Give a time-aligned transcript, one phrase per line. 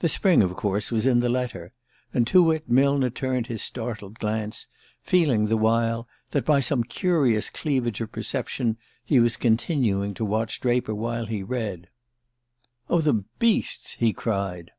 [0.00, 1.72] The spring, of course, was in the letter;
[2.12, 4.66] and to it Millner turned his startled glance,
[5.00, 10.60] feeling the while that, by some curious cleavage of perception, he was continuing to watch
[10.60, 11.88] Draper while he read.
[12.90, 14.70] "Oh, the beasts!" he cried.